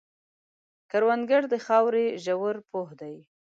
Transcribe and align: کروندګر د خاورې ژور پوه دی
کروندګر 0.91 1.43
د 1.49 1.55
خاورې 1.65 2.05
ژور 2.23 2.55
پوه 2.69 2.91
دی 2.99 3.15